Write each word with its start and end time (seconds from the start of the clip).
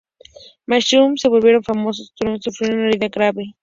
Massachusetts 0.65 1.21
se 1.21 1.29
volvieron 1.29 1.63
famosos, 1.63 2.07
Strong 2.15 2.41
sufrió 2.41 2.73
una 2.73 2.85
herida 2.89 3.07
grave. 3.09 3.53